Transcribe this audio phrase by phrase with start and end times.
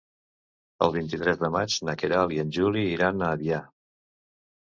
[0.85, 3.63] El vint-i-tres de maig na Queralt i en Juli iran a Avià.